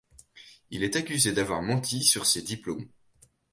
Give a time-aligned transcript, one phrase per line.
[0.71, 2.87] Il est accusé d'avoir menti sur ses diplômes.